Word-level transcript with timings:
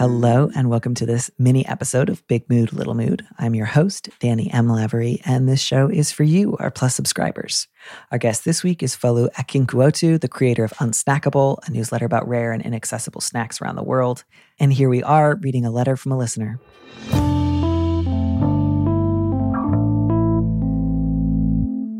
Hello, 0.00 0.48
and 0.56 0.70
welcome 0.70 0.94
to 0.94 1.04
this 1.04 1.30
mini 1.38 1.66
episode 1.66 2.08
of 2.08 2.26
Big 2.26 2.48
Mood, 2.48 2.72
Little 2.72 2.94
Mood. 2.94 3.22
I'm 3.38 3.54
your 3.54 3.66
host, 3.66 4.08
Danny 4.18 4.50
M. 4.50 4.66
Lavery, 4.66 5.20
and 5.26 5.46
this 5.46 5.60
show 5.60 5.90
is 5.90 6.10
for 6.10 6.22
you, 6.22 6.56
our 6.58 6.70
Plus 6.70 6.94
subscribers. 6.94 7.68
Our 8.10 8.16
guest 8.16 8.46
this 8.46 8.64
week 8.64 8.82
is 8.82 8.96
Folu 8.96 9.30
Akinkuotu, 9.34 10.18
the 10.18 10.26
creator 10.26 10.64
of 10.64 10.72
Unsnackable, 10.78 11.58
a 11.68 11.70
newsletter 11.70 12.06
about 12.06 12.26
rare 12.26 12.50
and 12.50 12.62
inaccessible 12.62 13.20
snacks 13.20 13.60
around 13.60 13.76
the 13.76 13.82
world. 13.82 14.24
And 14.58 14.72
here 14.72 14.88
we 14.88 15.02
are 15.02 15.36
reading 15.42 15.66
a 15.66 15.70
letter 15.70 15.98
from 15.98 16.12
a 16.12 16.16
listener. 16.16 16.58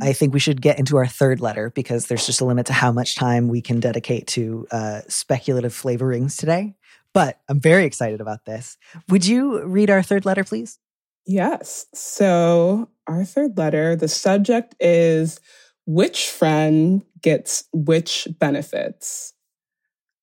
I 0.02 0.14
think 0.14 0.32
we 0.32 0.40
should 0.40 0.62
get 0.62 0.78
into 0.78 0.96
our 0.96 1.06
third 1.06 1.40
letter 1.40 1.70
because 1.74 2.06
there's 2.06 2.24
just 2.24 2.40
a 2.40 2.46
limit 2.46 2.64
to 2.66 2.72
how 2.72 2.92
much 2.92 3.14
time 3.14 3.48
we 3.48 3.60
can 3.60 3.78
dedicate 3.78 4.26
to 4.28 4.66
uh, 4.70 5.02
speculative 5.08 5.74
flavorings 5.74 6.38
today. 6.38 6.76
But 7.12 7.40
I'm 7.48 7.60
very 7.60 7.84
excited 7.84 8.20
about 8.20 8.44
this. 8.44 8.76
Would 9.08 9.26
you 9.26 9.64
read 9.64 9.90
our 9.90 10.02
third 10.02 10.24
letter, 10.24 10.44
please? 10.44 10.78
Yes. 11.26 11.86
So, 11.94 12.88
our 13.06 13.24
third 13.24 13.58
letter, 13.58 13.96
the 13.96 14.08
subject 14.08 14.74
is 14.80 15.40
which 15.86 16.28
friend 16.28 17.02
gets 17.22 17.64
which 17.72 18.28
benefits? 18.38 19.34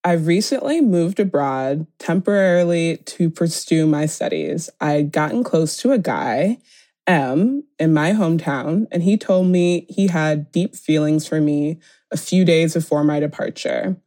I 0.03 0.13
recently 0.13 0.79
moved 0.79 1.19
abroad 1.19 1.85
temporarily 1.99 2.97
to 2.97 3.29
pursue 3.29 3.85
my 3.85 4.05
studies. 4.05 4.69
I 4.79 4.91
had 4.91 5.11
gotten 5.11 5.43
close 5.43 5.75
to 5.77 5.91
a 5.91 5.97
guy, 5.97 6.59
M, 7.05 7.63
in 7.77 7.93
my 7.93 8.11
hometown, 8.11 8.87
and 8.91 9.03
he 9.03 9.17
told 9.17 9.47
me 9.47 9.85
he 9.89 10.07
had 10.07 10.51
deep 10.51 10.75
feelings 10.75 11.27
for 11.27 11.41
me 11.41 11.79
a 12.11 12.17
few 12.17 12.45
days 12.45 12.73
before 12.73 13.03
my 13.03 13.19
departure. 13.19 13.97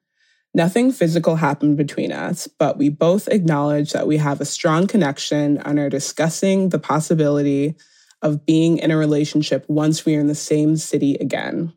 Nothing 0.52 0.90
physical 0.90 1.36
happened 1.36 1.76
between 1.76 2.10
us, 2.10 2.48
but 2.48 2.76
we 2.76 2.88
both 2.88 3.28
acknowledge 3.28 3.92
that 3.92 4.08
we 4.08 4.16
have 4.16 4.40
a 4.40 4.44
strong 4.44 4.88
connection 4.88 5.58
and 5.58 5.78
are 5.78 5.88
discussing 5.88 6.70
the 6.70 6.78
possibility 6.78 7.76
of 8.20 8.44
being 8.44 8.78
in 8.78 8.90
a 8.90 8.96
relationship 8.96 9.64
once 9.68 10.04
we 10.04 10.16
are 10.16 10.20
in 10.20 10.26
the 10.26 10.34
same 10.34 10.76
city 10.76 11.14
again. 11.20 11.72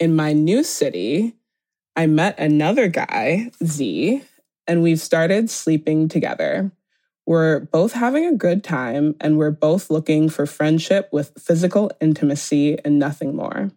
In 0.00 0.16
my 0.16 0.32
new 0.32 0.64
city, 0.64 1.34
I 1.94 2.06
met 2.06 2.38
another 2.38 2.88
guy, 2.88 3.50
Z, 3.64 4.22
and 4.66 4.82
we've 4.82 5.00
started 5.00 5.48
sleeping 5.48 6.08
together. 6.08 6.72
We're 7.24 7.60
both 7.60 7.92
having 7.92 8.26
a 8.26 8.36
good 8.36 8.62
time, 8.62 9.14
and 9.20 9.38
we're 9.38 9.50
both 9.50 9.90
looking 9.90 10.28
for 10.28 10.44
friendship 10.44 11.08
with 11.12 11.32
physical 11.38 11.90
intimacy 12.00 12.78
and 12.84 12.98
nothing 12.98 13.34
more. 13.34 13.70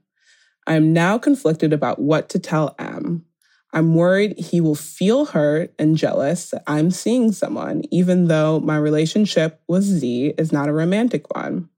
I'm 0.67 0.93
now 0.93 1.17
conflicted 1.17 1.73
about 1.73 1.99
what 1.99 2.27
to 2.30 2.39
tell 2.39 2.75
M. 2.77 3.25
I'm 3.72 3.94
worried 3.94 4.39
he 4.39 4.62
will 4.62 4.75
feel 4.75 5.25
hurt 5.25 5.73
and 5.78 5.95
jealous 5.95 6.50
that 6.50 6.64
I'm 6.66 6.89
seeing 6.89 7.31
someone, 7.31 7.84
even 7.92 8.28
though 8.28 8.59
my 8.59 8.78
relationship 8.78 9.61
with 9.67 9.84
Z 9.84 10.34
is 10.38 10.52
not 10.52 10.70
a 10.70 10.73
romantic 10.73 11.36
one. 11.36 11.70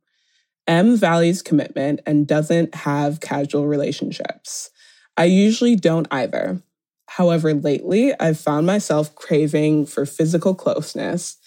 M 0.67 0.95
values 0.95 1.41
commitment 1.41 1.99
and 2.05 2.27
doesn't 2.27 2.75
have 2.75 3.19
casual 3.19 3.67
relationships. 3.67 4.69
I 5.17 5.25
usually 5.25 5.75
don't 5.75 6.07
either. 6.11 6.61
However, 7.07 7.53
lately 7.53 8.17
I've 8.17 8.39
found 8.39 8.65
myself 8.65 9.13
craving 9.15 9.85
for 9.85 10.05
physical 10.05 10.55
closeness, 10.55 11.37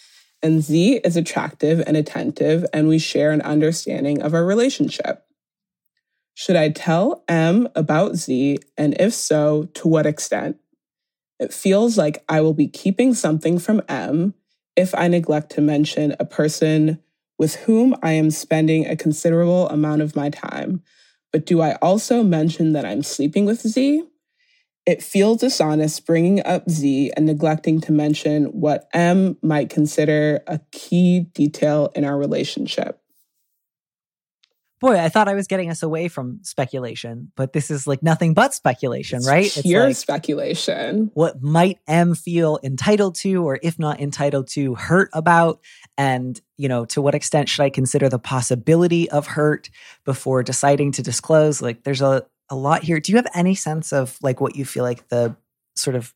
and 0.42 0.62
Z 0.62 1.00
is 1.04 1.16
attractive 1.16 1.82
and 1.86 1.96
attentive, 1.96 2.66
and 2.74 2.86
we 2.86 2.98
share 2.98 3.30
an 3.30 3.40
understanding 3.40 4.20
of 4.20 4.34
our 4.34 4.44
relationship. 4.44 5.23
Should 6.34 6.56
I 6.56 6.70
tell 6.70 7.22
M 7.28 7.68
about 7.76 8.16
Z, 8.16 8.58
and 8.76 9.00
if 9.00 9.14
so, 9.14 9.68
to 9.74 9.88
what 9.88 10.04
extent? 10.04 10.56
It 11.38 11.54
feels 11.54 11.96
like 11.96 12.24
I 12.28 12.40
will 12.40 12.54
be 12.54 12.66
keeping 12.66 13.14
something 13.14 13.58
from 13.60 13.82
M 13.88 14.34
if 14.74 14.94
I 14.96 15.06
neglect 15.06 15.52
to 15.52 15.60
mention 15.60 16.16
a 16.18 16.24
person 16.24 17.00
with 17.38 17.54
whom 17.56 17.94
I 18.02 18.12
am 18.12 18.30
spending 18.30 18.86
a 18.86 18.96
considerable 18.96 19.68
amount 19.68 20.02
of 20.02 20.16
my 20.16 20.28
time. 20.28 20.82
But 21.32 21.46
do 21.46 21.60
I 21.60 21.74
also 21.76 22.24
mention 22.24 22.72
that 22.72 22.84
I'm 22.84 23.02
sleeping 23.02 23.44
with 23.44 23.60
Z? 23.60 24.02
It 24.86 25.02
feels 25.02 25.40
dishonest 25.40 26.04
bringing 26.04 26.44
up 26.44 26.68
Z 26.68 27.12
and 27.16 27.26
neglecting 27.26 27.80
to 27.82 27.92
mention 27.92 28.46
what 28.46 28.88
M 28.92 29.36
might 29.40 29.70
consider 29.70 30.42
a 30.48 30.60
key 30.72 31.20
detail 31.32 31.90
in 31.94 32.04
our 32.04 32.18
relationship 32.18 33.00
boy, 34.84 34.98
I 34.98 35.08
thought 35.08 35.28
I 35.28 35.34
was 35.34 35.46
getting 35.46 35.70
us 35.70 35.82
away 35.82 36.08
from 36.08 36.40
speculation, 36.42 37.32
but 37.36 37.54
this 37.54 37.70
is 37.70 37.86
like 37.86 38.02
nothing 38.02 38.34
but 38.34 38.52
speculation, 38.52 39.18
it's 39.18 39.26
right? 39.26 39.50
Pure 39.50 39.88
it's 39.88 39.88
like 39.88 39.96
speculation. 39.96 41.10
What 41.14 41.42
might 41.42 41.78
M 41.88 42.14
feel 42.14 42.58
entitled 42.62 43.14
to, 43.16 43.46
or 43.46 43.58
if 43.62 43.78
not 43.78 43.98
entitled 43.98 44.48
to, 44.48 44.74
hurt 44.74 45.08
about? 45.14 45.60
And, 45.96 46.38
you 46.58 46.68
know, 46.68 46.84
to 46.86 47.00
what 47.00 47.14
extent 47.14 47.48
should 47.48 47.62
I 47.62 47.70
consider 47.70 48.10
the 48.10 48.18
possibility 48.18 49.10
of 49.10 49.26
hurt 49.26 49.70
before 50.04 50.42
deciding 50.42 50.92
to 50.92 51.02
disclose? 51.02 51.62
Like, 51.62 51.84
there's 51.84 52.02
a, 52.02 52.26
a 52.50 52.54
lot 52.54 52.82
here. 52.82 53.00
Do 53.00 53.10
you 53.10 53.16
have 53.16 53.28
any 53.34 53.54
sense 53.54 53.90
of 53.90 54.18
like 54.20 54.42
what 54.42 54.54
you 54.54 54.66
feel 54.66 54.84
like 54.84 55.08
the 55.08 55.34
sort 55.74 55.96
of 55.96 56.12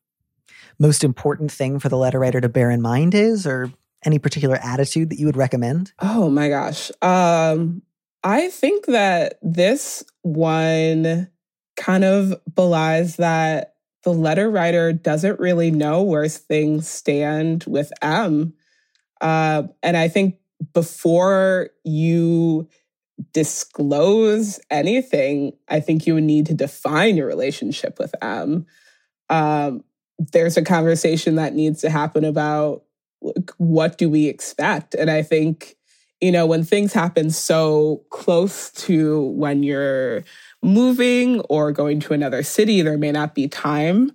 most 0.79 1.05
important 1.05 1.51
thing 1.51 1.79
for 1.79 1.89
the 1.89 1.97
letter 1.97 2.19
writer 2.19 2.43
to 2.43 2.51
bear 2.51 2.71
in 2.71 2.83
mind 2.83 3.15
is, 3.15 3.47
or 3.47 3.73
any 4.05 4.19
particular 4.19 4.57
attitude 4.63 5.11
that 5.11 5.19
you 5.19 5.27
would 5.27 5.37
recommend? 5.37 5.93
Oh 6.01 6.29
my 6.31 6.49
gosh. 6.49 6.91
Um, 7.03 7.83
I 8.29 8.51
think 8.51 8.85
that 8.85 9.39
this 9.41 10.05
one 10.21 11.31
kind 11.79 12.05
of 12.05 12.35
belies 12.55 13.17
that 13.17 13.77
the 14.05 14.13
letter 14.13 14.51
writer 14.51 14.93
doesn't 14.93 15.41
really 15.41 15.71
know 15.71 16.03
where 16.03 16.29
things 16.29 16.87
stand 16.87 17.65
with 17.67 17.91
M. 18.03 18.53
Uh, 19.23 19.63
and 19.83 19.97
I 19.97 20.09
think 20.09 20.37
before 20.75 21.71
you 21.85 22.69
disclose 23.33 24.61
anything, 24.71 25.55
I 25.67 25.81
think 25.81 26.07
you 26.07 26.13
would 26.13 26.25
need 26.25 26.45
to 26.47 26.55
define 26.55 27.17
your 27.17 27.27
relationship 27.27 27.99
with 27.99 28.15
M. 28.21 28.67
Um, 29.31 29.85
there's 30.19 30.59
a 30.59 30.63
conversation 30.63 31.37
that 31.37 31.55
needs 31.55 31.81
to 31.81 31.89
happen 31.89 32.27
about 32.27 32.85
like, 33.23 33.53
what 33.57 33.97
do 33.97 34.11
we 34.11 34.27
expect? 34.27 34.95
And 34.95 35.11
I 35.11 35.23
think 35.23 35.78
you 36.21 36.33
know, 36.33 36.47
when 36.47 36.65
things 36.65 36.93
happen 36.93 37.31
so 37.31 38.05
close 38.11 38.71
to 38.73 39.23
when 39.23 39.63
you're 39.63 40.25
moving 40.63 41.41
or 41.43 41.71
going 41.73 42.01
to 42.01 42.13
another 42.13 42.43
city, 42.43 42.83
there 42.83 42.99
may 42.99 43.13
not 43.13 43.35
be 43.35 43.47
time 43.47 44.13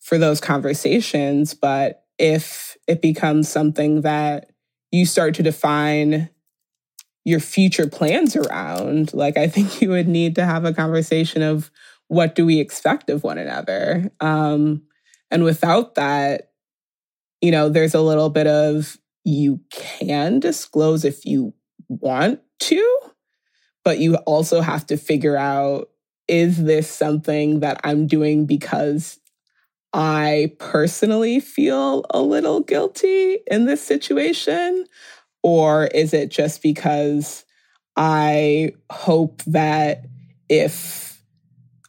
for 0.00 0.18
those 0.18 0.40
conversations. 0.40 1.54
But 1.54 2.04
if 2.18 2.76
it 2.86 3.00
becomes 3.00 3.48
something 3.48 4.02
that 4.02 4.50
you 4.90 5.06
start 5.06 5.34
to 5.34 5.42
define 5.42 6.28
your 7.24 7.40
future 7.40 7.86
plans 7.86 8.36
around, 8.36 9.14
like 9.14 9.36
I 9.36 9.48
think 9.48 9.80
you 9.80 9.90
would 9.90 10.08
need 10.08 10.34
to 10.36 10.44
have 10.44 10.64
a 10.64 10.74
conversation 10.74 11.42
of 11.42 11.70
what 12.08 12.34
do 12.34 12.44
we 12.44 12.58
expect 12.58 13.10
of 13.10 13.22
one 13.22 13.38
another. 13.38 14.10
Um, 14.20 14.82
and 15.30 15.44
without 15.44 15.94
that, 15.94 16.52
you 17.40 17.50
know, 17.50 17.68
there's 17.68 17.94
a 17.94 18.00
little 18.00 18.30
bit 18.30 18.46
of 18.46 18.98
you 19.28 19.60
can 19.70 20.40
disclose 20.40 21.04
if 21.04 21.26
you 21.26 21.52
want 21.88 22.40
to, 22.60 22.98
but 23.84 23.98
you 23.98 24.16
also 24.16 24.60
have 24.60 24.86
to 24.86 24.96
figure 24.96 25.36
out 25.36 25.90
is 26.26 26.62
this 26.62 26.90
something 26.90 27.60
that 27.60 27.80
I'm 27.84 28.06
doing 28.06 28.44
because 28.46 29.18
I 29.94 30.52
personally 30.58 31.40
feel 31.40 32.04
a 32.10 32.20
little 32.20 32.60
guilty 32.60 33.38
in 33.46 33.64
this 33.64 33.82
situation? 33.82 34.84
Or 35.42 35.86
is 35.86 36.12
it 36.12 36.30
just 36.30 36.62
because 36.62 37.44
I 37.96 38.72
hope 38.90 39.42
that 39.44 40.04
if 40.50 41.22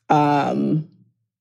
um, 0.09 0.87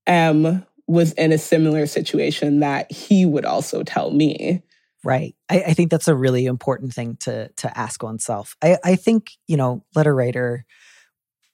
M 0.07 0.67
was 0.89 1.13
in 1.13 1.31
a 1.33 1.39
similar 1.39 1.87
situation, 1.87 2.61
that 2.61 2.91
he 2.91 3.25
would 3.25 3.45
also 3.45 3.85
tell 3.85 4.11
me? 4.11 4.63
Right. 5.05 5.35
I, 5.49 5.63
I, 5.69 5.75
think 5.75 5.91
that's 5.91 6.09
a 6.09 6.15
really 6.15 6.47
important 6.47 6.93
thing 6.93 7.17
to 7.21 7.49
to 7.59 7.79
ask 7.79 8.03
oneself. 8.03 8.57
I, 8.63 8.79
I 8.85 8.97
think, 8.97 9.31
you 9.47 9.57
know, 9.57 9.85
letter 9.95 10.13
writer, 10.13 10.67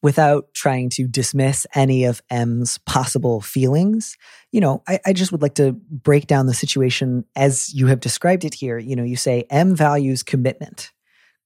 without 0.05 0.53
trying 0.53 0.91
to 0.91 1.09
dismiss 1.09 1.67
any 1.75 2.05
of 2.05 2.21
M's 2.29 2.77
possible 2.87 3.41
feelings, 3.41 4.19
you 4.53 4.61
know, 4.61 4.83
I, 4.87 5.01
I 5.07 5.13
just 5.15 5.33
would 5.33 5.41
like 5.41 5.55
to 5.55 5.73
break 5.73 6.27
down 6.27 6.45
the 6.45 6.53
situation 6.53 7.25
as 7.35 7.73
you 7.73 7.87
have 7.87 8.01
described 8.01 8.45
it 8.45 8.53
here. 8.53 8.79
You 8.79 8.97
know, 8.97 9.03
you 9.03 9.17
say 9.17 9.47
M 9.49 9.75
values 9.75 10.23
commitment. 10.23 10.93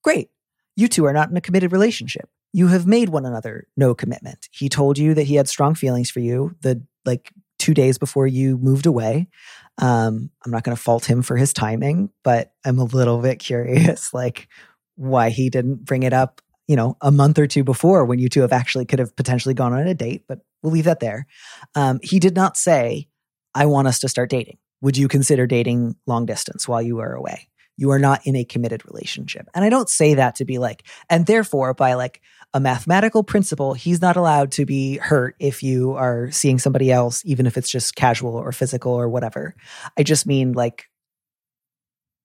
Great. 0.02 0.30
You 0.74 0.88
two 0.88 1.04
are 1.04 1.12
not 1.12 1.30
in 1.30 1.36
a 1.36 1.40
committed 1.40 1.70
relationship. 1.70 2.28
You 2.52 2.66
have 2.66 2.84
made 2.84 3.10
one 3.10 3.26
another 3.26 3.68
no 3.76 3.94
commitment. 3.94 4.48
He 4.50 4.68
told 4.68 4.98
you 4.98 5.14
that 5.14 5.28
he 5.28 5.36
had 5.36 5.48
strong 5.48 5.76
feelings 5.76 6.10
for 6.10 6.18
you. 6.18 6.56
The 6.62 6.82
like 7.04 7.32
two 7.69 7.75
days 7.75 7.99
before 7.99 8.26
you 8.26 8.56
moved 8.56 8.87
away. 8.87 9.29
Um, 9.76 10.31
I'm 10.43 10.50
not 10.50 10.65
going 10.65 10.75
to 10.75 10.82
fault 10.82 11.05
him 11.05 11.20
for 11.20 11.37
his 11.37 11.53
timing, 11.53 12.09
but 12.25 12.50
I'm 12.65 12.79
a 12.79 12.85
little 12.85 13.19
bit 13.19 13.41
curious, 13.41 14.15
like 14.15 14.49
why 14.97 15.29
he 15.29 15.50
didn't 15.50 15.85
bring 15.85 16.03
it 16.03 16.15
up, 16.15 16.41
you 16.67 16.76
know, 16.76 16.97
a 17.03 17.12
month 17.12 17.38
or 17.38 17.47
two 17.47 17.65
before 17.65 18.06
when 18.06 18.19
you 18.19 18.31
two 18.31 18.41
have 18.41 18.55
actually 18.55 18.87
could 18.87 19.00
have 19.00 19.15
potentially 19.17 19.53
gone 19.53 19.75
on 19.75 19.87
a 19.87 19.93
date. 19.93 20.25
But 20.26 20.38
we'll 20.62 20.73
leave 20.73 20.87
that 20.87 21.00
there. 21.00 21.26
Um, 21.75 22.00
he 22.03 22.19
did 22.19 22.35
not 22.35 22.56
say, 22.56 23.09
"I 23.55 23.67
want 23.67 23.87
us 23.87 23.99
to 23.99 24.09
start 24.09 24.31
dating." 24.31 24.56
Would 24.81 24.97
you 24.97 25.06
consider 25.06 25.47
dating 25.47 25.97
long 26.06 26.25
distance 26.25 26.67
while 26.67 26.81
you 26.81 27.00
are 27.00 27.12
away? 27.12 27.49
You 27.78 27.90
are 27.92 27.98
not 27.98 28.20
in 28.26 28.36
a 28.36 28.44
committed 28.44 28.84
relationship, 28.86 29.48
and 29.54 29.64
I 29.64 29.70
don't 29.70 29.88
say 29.88 30.14
that 30.14 30.34
to 30.36 30.44
be 30.44 30.58
like, 30.58 30.82
and 31.08 31.25
therefore 31.25 31.72
by 31.72 31.94
like 31.94 32.20
a 32.52 32.60
mathematical 32.60 33.22
principle, 33.22 33.75
he's 33.75 34.02
not 34.02 34.16
allowed 34.16 34.52
to 34.52 34.66
be 34.66 34.96
hurt 34.96 35.36
if 35.38 35.62
you 35.62 35.92
are 35.92 36.30
seeing 36.30 36.58
somebody 36.58 36.90
else, 36.90 37.22
even 37.25 37.46
if 37.46 37.56
it's 37.56 37.70
just 37.70 37.94
casual 37.94 38.34
or 38.34 38.52
physical 38.52 38.92
or 38.92 39.08
whatever. 39.08 39.54
I 39.96 40.02
just 40.02 40.26
mean 40.26 40.52
like 40.52 40.88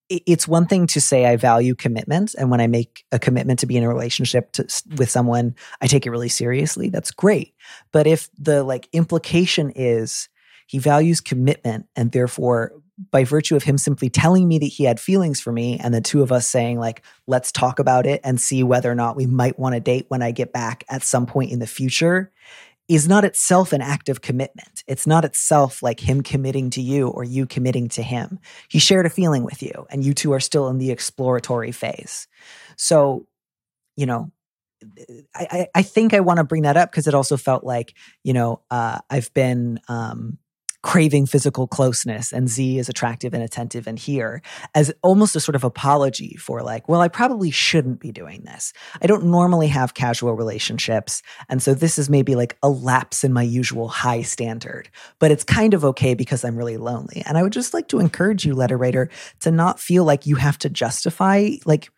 it's 0.09 0.47
one 0.47 0.65
thing 0.65 0.87
to 0.87 1.01
say 1.01 1.25
I 1.25 1.37
value 1.37 1.75
commitment. 1.75 2.35
And 2.37 2.51
when 2.51 2.61
I 2.61 2.67
make 2.67 3.05
a 3.11 3.19
commitment 3.19 3.59
to 3.59 3.65
be 3.65 3.77
in 3.77 3.83
a 3.83 3.89
relationship 3.89 4.51
to, 4.53 4.67
with 4.97 5.09
someone, 5.09 5.55
I 5.81 5.87
take 5.87 6.05
it 6.05 6.11
really 6.11 6.29
seriously. 6.29 6.89
That's 6.89 7.11
great. 7.11 7.53
But 7.91 8.05
if 8.05 8.29
the 8.37 8.63
like 8.63 8.89
implication 8.91 9.71
is 9.75 10.29
he 10.67 10.79
values 10.79 11.21
commitment 11.21 11.87
and 11.95 12.11
therefore 12.11 12.73
by 13.11 13.23
virtue 13.23 13.55
of 13.55 13.63
him 13.63 13.77
simply 13.77 14.09
telling 14.09 14.47
me 14.47 14.59
that 14.59 14.65
he 14.65 14.83
had 14.83 14.99
feelings 14.99 15.41
for 15.41 15.51
me 15.51 15.79
and 15.79 15.93
the 15.93 16.01
two 16.01 16.21
of 16.21 16.31
us 16.31 16.47
saying 16.47 16.79
like 16.79 17.03
let's 17.25 17.51
talk 17.51 17.79
about 17.79 18.05
it 18.05 18.21
and 18.23 18.39
see 18.39 18.63
whether 18.63 18.91
or 18.91 18.95
not 18.95 19.15
we 19.15 19.25
might 19.25 19.57
want 19.57 19.73
to 19.73 19.79
date 19.79 20.05
when 20.09 20.21
i 20.21 20.31
get 20.31 20.53
back 20.53 20.83
at 20.89 21.01
some 21.01 21.25
point 21.25 21.51
in 21.51 21.59
the 21.59 21.67
future 21.67 22.31
is 22.87 23.07
not 23.07 23.23
itself 23.23 23.71
an 23.71 23.79
act 23.79 24.09
of 24.09 24.19
commitment. 24.19 24.83
It's 24.87 25.07
not 25.07 25.23
itself 25.23 25.81
like 25.81 26.01
him 26.01 26.21
committing 26.21 26.69
to 26.71 26.81
you 26.81 27.07
or 27.07 27.23
you 27.23 27.45
committing 27.45 27.87
to 27.89 28.03
him. 28.03 28.39
He 28.67 28.77
shared 28.77 29.05
a 29.05 29.09
feeling 29.09 29.43
with 29.43 29.63
you 29.63 29.87
and 29.89 30.03
you 30.03 30.13
two 30.13 30.33
are 30.33 30.41
still 30.41 30.67
in 30.67 30.79
the 30.79 30.91
exploratory 30.91 31.71
phase. 31.71 32.27
So 32.75 33.25
you 33.95 34.05
know 34.05 34.31
I, 35.35 35.67
I 35.73 35.81
think 35.81 36.13
I 36.13 36.19
want 36.19 36.37
to 36.37 36.43
bring 36.43 36.63
that 36.63 36.77
up 36.77 36.91
because 36.91 37.07
it 37.07 37.13
also 37.13 37.37
felt 37.37 37.63
like, 37.63 37.93
you 38.23 38.33
know, 38.33 38.61
uh, 38.69 38.99
I've 39.09 39.33
been 39.33 39.79
um, 39.87 40.37
craving 40.83 41.25
physical 41.25 41.65
closeness 41.65 42.33
and 42.33 42.49
Z 42.49 42.77
is 42.77 42.89
attractive 42.89 43.33
and 43.33 43.41
attentive 43.41 43.87
and 43.87 43.97
here 43.97 44.41
as 44.75 44.93
almost 45.01 45.35
a 45.35 45.39
sort 45.39 45.55
of 45.55 45.63
apology 45.63 46.35
for 46.35 46.61
like, 46.61 46.89
well, 46.89 46.99
I 46.99 47.07
probably 47.07 47.51
shouldn't 47.51 48.01
be 48.01 48.11
doing 48.11 48.43
this. 48.43 48.73
I 49.01 49.07
don't 49.07 49.25
normally 49.25 49.67
have 49.67 49.93
casual 49.93 50.33
relationships. 50.33 51.23
And 51.47 51.63
so 51.63 51.73
this 51.73 51.97
is 51.97 52.09
maybe 52.09 52.35
like 52.35 52.57
a 52.61 52.69
lapse 52.69 53.23
in 53.23 53.31
my 53.31 53.43
usual 53.43 53.87
high 53.87 54.23
standard, 54.23 54.89
but 55.19 55.31
it's 55.31 55.45
kind 55.45 55.73
of 55.73 55.85
okay 55.85 56.13
because 56.13 56.43
I'm 56.43 56.57
really 56.57 56.77
lonely. 56.77 57.23
And 57.25 57.37
I 57.37 57.43
would 57.43 57.53
just 57.53 57.73
like 57.73 57.87
to 57.87 57.99
encourage 57.99 58.45
you, 58.45 58.53
letter 58.53 58.77
writer, 58.77 59.09
to 59.39 59.51
not 59.51 59.79
feel 59.79 60.03
like 60.03 60.27
you 60.27 60.35
have 60.35 60.57
to 60.59 60.69
justify, 60.69 61.51
like 61.65 61.89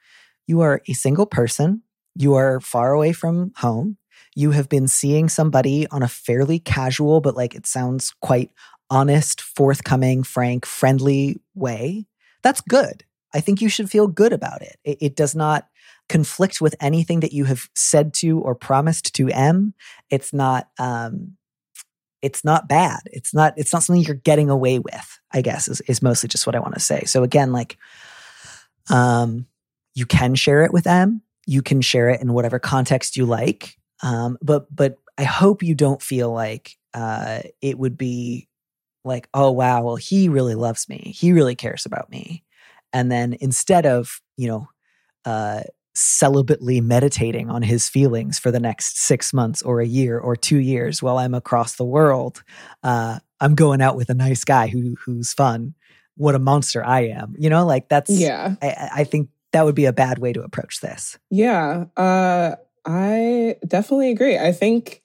you 0.45 0.61
are 0.61 0.83
a 0.87 0.93
single 0.93 1.25
person. 1.25 1.81
You 2.15 2.35
are 2.35 2.61
far 2.61 2.93
away 2.93 3.13
from 3.13 3.51
home 3.57 3.97
you 4.35 4.51
have 4.51 4.67
been 4.67 4.87
seeing 4.87 5.29
somebody 5.29 5.87
on 5.87 6.03
a 6.03 6.09
fairly 6.09 6.59
casual, 6.59 7.21
but 7.21 7.35
like 7.35 7.55
it 7.55 7.65
sounds 7.65 8.13
quite 8.21 8.51
honest, 8.89 9.41
forthcoming, 9.41 10.23
frank, 10.23 10.65
friendly 10.65 11.39
way, 11.53 12.05
that's 12.43 12.61
good. 12.61 13.03
I 13.33 13.41
think 13.41 13.61
you 13.61 13.69
should 13.69 13.89
feel 13.89 14.07
good 14.07 14.33
about 14.33 14.61
it. 14.61 14.77
it. 14.83 14.97
It, 15.01 15.15
does 15.15 15.35
not 15.35 15.67
conflict 16.07 16.61
with 16.61 16.75
anything 16.79 17.19
that 17.19 17.33
you 17.33 17.45
have 17.45 17.69
said 17.75 18.13
to 18.15 18.39
or 18.39 18.55
promised 18.55 19.13
to 19.15 19.29
M. 19.29 19.73
It's 20.09 20.31
not 20.31 20.69
um 20.79 21.35
it's 22.21 22.43
not 22.43 22.67
bad. 22.67 23.01
It's 23.07 23.33
not 23.33 23.53
it's 23.57 23.73
not 23.73 23.83
something 23.83 24.03
you're 24.03 24.15
getting 24.15 24.49
away 24.49 24.79
with, 24.79 25.19
I 25.33 25.41
guess, 25.41 25.67
is, 25.67 25.81
is 25.81 26.01
mostly 26.01 26.29
just 26.29 26.45
what 26.47 26.55
I 26.55 26.59
want 26.59 26.75
to 26.75 26.79
say. 26.79 27.03
So 27.05 27.23
again, 27.23 27.51
like 27.51 27.77
um 28.89 29.47
you 29.95 30.05
can 30.05 30.35
share 30.35 30.63
it 30.63 30.73
with 30.73 30.87
M. 30.87 31.21
You 31.47 31.61
can 31.61 31.81
share 31.81 32.09
it 32.09 32.21
in 32.21 32.33
whatever 32.33 32.59
context 32.59 33.17
you 33.17 33.25
like. 33.25 33.77
Um, 34.03 34.37
but 34.41 34.73
but 34.73 34.97
I 35.17 35.23
hope 35.23 35.63
you 35.63 35.75
don't 35.75 36.01
feel 36.01 36.31
like 36.31 36.77
uh, 36.93 37.39
it 37.61 37.77
would 37.79 37.97
be 37.97 38.47
like, 39.05 39.29
oh, 39.33 39.51
wow, 39.51 39.83
well, 39.83 39.95
he 39.95 40.27
really 40.29 40.55
loves 40.55 40.89
me. 40.89 41.13
He 41.15 41.31
really 41.31 41.55
cares 41.55 41.85
about 41.85 42.09
me. 42.09 42.43
And 42.91 43.11
then 43.11 43.37
instead 43.39 43.85
of, 43.85 44.21
you 44.35 44.47
know, 44.47 44.67
uh, 45.25 45.61
celibately 45.95 46.81
meditating 46.81 47.49
on 47.49 47.61
his 47.61 47.87
feelings 47.87 48.37
for 48.37 48.51
the 48.51 48.59
next 48.59 48.97
six 48.97 49.31
months 49.33 49.61
or 49.61 49.79
a 49.79 49.87
year 49.87 50.19
or 50.19 50.35
two 50.35 50.57
years 50.57 51.01
while 51.01 51.17
I'm 51.17 51.33
across 51.33 51.75
the 51.75 51.85
world, 51.85 52.43
uh, 52.83 53.19
I'm 53.39 53.55
going 53.55 53.81
out 53.81 53.95
with 53.95 54.09
a 54.09 54.13
nice 54.13 54.43
guy 54.43 54.67
who 54.67 54.95
who's 55.05 55.33
fun. 55.33 55.73
What 56.17 56.35
a 56.35 56.39
monster 56.39 56.83
I 56.83 57.07
am. 57.07 57.35
You 57.37 57.49
know, 57.49 57.65
like 57.65 57.89
that's, 57.89 58.09
yeah. 58.09 58.55
I, 58.61 58.89
I 58.93 59.03
think 59.03 59.29
that 59.51 59.65
would 59.65 59.75
be 59.75 59.85
a 59.85 59.93
bad 59.93 60.19
way 60.19 60.33
to 60.33 60.43
approach 60.43 60.81
this. 60.81 61.17
Yeah. 61.29 61.85
Uh, 61.95 62.55
I 62.85 63.57
definitely 63.65 64.11
agree. 64.11 64.37
I 64.37 64.51
think 64.51 65.01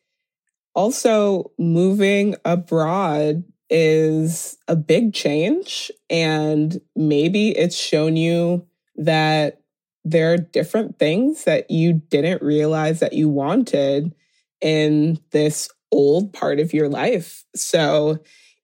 also 0.75 1.51
moving 1.59 2.37
abroad 2.45 3.45
is 3.71 4.59
a 4.69 4.77
big 4.77 5.15
change. 5.15 5.91
And 6.11 6.81
maybe 6.97 7.57
it's 7.57 7.77
shown 7.77 8.17
you 8.17 8.67
that 8.97 9.63
there 10.05 10.33
are 10.33 10.39
different 10.39 10.99
things 10.99 11.45
that 11.45 11.71
you 11.71 11.93
didn't 11.93 12.43
realize 12.43 13.01
that 13.01 13.13
you 13.13 13.29
wanted 13.29 14.15
in 14.61 15.19
this 15.31 15.71
old 15.93 16.33
part 16.33 16.59
of 16.59 16.73
your 16.73 16.89
life. 16.89 17.45
So, 17.55 18.19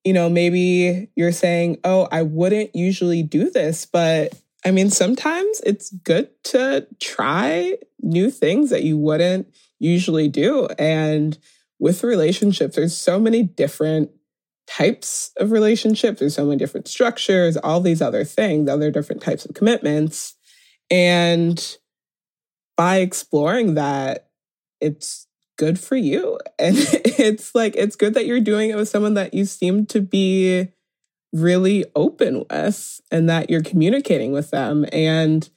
you 0.04 0.12
know, 0.12 0.28
maybe 0.28 1.10
you're 1.14 1.32
saying, 1.32 1.78
oh, 1.84 2.08
I 2.10 2.22
wouldn't 2.22 2.74
usually 2.74 3.22
do 3.22 3.50
this, 3.50 3.86
but 3.86 4.34
I 4.64 4.70
mean, 4.70 4.90
sometimes 4.90 5.60
it's 5.64 5.90
good 5.90 6.30
to 6.44 6.86
try 7.00 7.76
new 8.00 8.30
things 8.30 8.70
that 8.70 8.82
you 8.82 8.96
wouldn't 8.98 9.46
usually 9.78 10.28
do. 10.28 10.66
And 10.78 11.38
with 11.78 12.02
relationships, 12.02 12.76
there's 12.76 12.96
so 12.96 13.20
many 13.20 13.42
different 13.42 14.10
types 14.66 15.32
of 15.38 15.50
relationships. 15.50 16.20
There's 16.20 16.34
so 16.34 16.44
many 16.44 16.58
different 16.58 16.88
structures, 16.88 17.56
all 17.56 17.80
these 17.80 18.02
other 18.02 18.24
things, 18.24 18.68
other 18.68 18.90
different 18.90 19.22
types 19.22 19.44
of 19.44 19.54
commitments. 19.54 20.34
And 20.90 21.76
by 22.76 22.98
exploring 22.98 23.74
that, 23.74 24.28
it's 24.80 25.26
good 25.56 25.78
for 25.78 25.96
you. 25.96 26.38
And 26.58 26.76
it's 26.78 27.54
like, 27.54 27.76
it's 27.76 27.96
good 27.96 28.14
that 28.14 28.26
you're 28.26 28.40
doing 28.40 28.70
it 28.70 28.76
with 28.76 28.88
someone 28.88 29.14
that 29.14 29.34
you 29.34 29.44
seem 29.44 29.86
to 29.86 30.00
be 30.00 30.68
really 31.32 31.84
open 31.94 32.44
with 32.50 33.00
and 33.10 33.28
that 33.28 33.50
you're 33.50 33.62
communicating 33.62 34.32
with 34.32 34.50
them. 34.50 34.86
And 34.92 35.48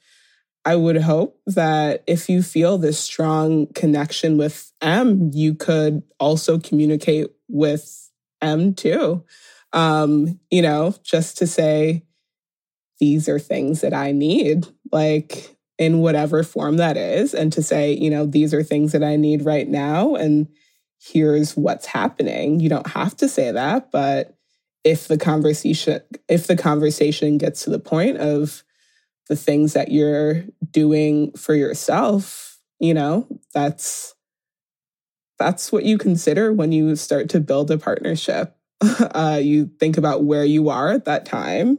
I 0.65 0.75
would 0.75 0.97
hope 0.97 1.39
that 1.47 2.03
if 2.05 2.29
you 2.29 2.43
feel 2.43 2.77
this 2.77 2.99
strong 2.99 3.67
connection 3.67 4.37
with 4.37 4.71
M, 4.81 5.31
you 5.33 5.55
could 5.55 6.03
also 6.19 6.59
communicate 6.59 7.27
with 7.47 8.08
M 8.41 8.73
too. 8.73 9.23
Um, 9.73 10.39
you 10.51 10.61
know, 10.61 10.95
just 11.03 11.37
to 11.39 11.47
say, 11.47 12.03
these 12.99 13.29
are 13.29 13.39
things 13.39 13.81
that 13.81 13.93
I 13.93 14.11
need, 14.11 14.67
like 14.91 15.55
in 15.77 15.99
whatever 15.99 16.43
form 16.43 16.77
that 16.77 16.97
is, 16.97 17.33
and 17.33 17.51
to 17.53 17.63
say, 17.63 17.93
you 17.93 18.09
know, 18.09 18.25
these 18.25 18.53
are 18.53 18.63
things 18.63 18.91
that 18.93 19.03
I 19.03 19.15
need 19.15 19.45
right 19.45 19.67
now, 19.67 20.15
and 20.15 20.47
here's 21.01 21.55
what's 21.57 21.85
happening. 21.85 22.59
You 22.59 22.69
don't 22.69 22.87
have 22.87 23.15
to 23.17 23.29
say 23.29 23.51
that, 23.51 23.91
but 23.91 24.35
if 24.83 25.07
the 25.07 25.17
conversation 25.17 26.01
if 26.29 26.47
the 26.47 26.57
conversation 26.57 27.37
gets 27.37 27.63
to 27.65 27.69
the 27.69 27.79
point 27.79 28.17
of 28.17 28.63
the 29.29 29.35
things 29.35 29.73
that 29.73 29.91
you're 29.91 30.43
doing 30.71 31.31
for 31.33 31.55
yourself, 31.55 32.59
you 32.79 32.93
know, 32.93 33.27
that's 33.53 34.15
that's 35.39 35.71
what 35.71 35.83
you 35.83 35.97
consider 35.97 36.53
when 36.53 36.71
you 36.71 36.95
start 36.95 37.29
to 37.29 37.39
build 37.39 37.71
a 37.71 37.77
partnership. 37.77 38.55
Uh, 39.13 39.39
you 39.41 39.69
think 39.79 39.97
about 39.97 40.23
where 40.23 40.45
you 40.45 40.69
are 40.69 40.91
at 40.91 41.03
that 41.03 41.25
time. 41.25 41.77